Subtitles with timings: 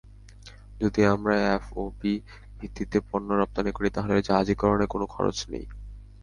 [0.81, 2.13] যদি আমরা এফওবি
[2.59, 5.65] ভিত্তিতে পণ্য রপ্তানি করি, তাহলে জাহাজীকরণে কোনো খরচ নেই।